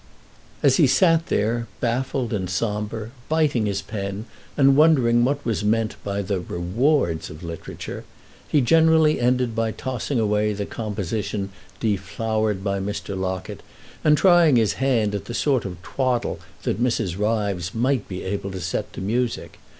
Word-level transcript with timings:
As 0.63 0.77
he 0.77 0.87
sat 0.87 1.27
there, 1.27 1.67
baffled 1.79 2.33
and 2.33 2.49
sombre, 2.49 3.11
biting 3.29 3.67
his 3.67 3.83
pen 3.83 4.25
and 4.57 4.75
wondering 4.75 5.23
what 5.23 5.45
was 5.45 5.63
meant 5.63 5.95
by 6.03 6.23
the 6.23 6.39
"rewards" 6.39 7.29
of 7.29 7.43
literature, 7.43 8.03
he 8.47 8.61
generally 8.61 9.19
ended 9.19 9.53
by 9.55 9.69
tossing 9.69 10.19
away 10.19 10.53
the 10.53 10.65
composition 10.65 11.51
deflowered 11.79 12.63
by 12.63 12.79
Mr. 12.79 13.15
Locket 13.15 13.61
and 14.03 14.17
trying 14.17 14.55
his 14.55 14.73
hand 14.81 15.13
at 15.13 15.25
the 15.25 15.35
sort 15.35 15.65
of 15.65 15.79
twaddle 15.83 16.39
that 16.63 16.81
Mrs. 16.81 17.15
Ryves 17.19 17.75
might 17.75 18.07
be 18.07 18.23
able 18.23 18.49
to 18.49 18.59
set 18.59 18.91
to 18.93 19.01
music. 19.01 19.59